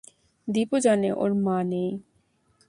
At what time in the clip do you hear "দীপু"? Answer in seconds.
0.47-0.75